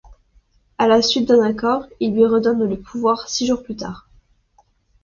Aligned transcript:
À 0.79 0.87
la 0.87 1.03
suite 1.03 1.27
d'un 1.27 1.43
accord, 1.43 1.85
il 1.99 2.15
lui 2.15 2.25
redonne 2.25 2.63
le 2.67 2.79
pouvoir 2.81 3.29
six 3.29 3.45
jours 3.45 3.61
plus 3.61 3.75
tard. 3.75 4.09